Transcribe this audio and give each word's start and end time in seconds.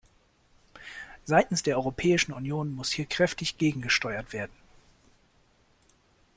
Seitens 1.25 1.61
der 1.61 1.75
Europäischen 1.77 2.33
Union 2.33 2.71
muss 2.73 2.89
hier 2.89 3.05
kräftig 3.05 3.59
gegengesteuert 3.59 4.33
werden. 4.33 4.55